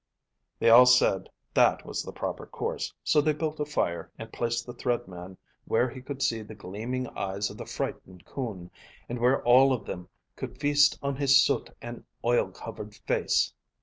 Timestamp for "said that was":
0.87-2.01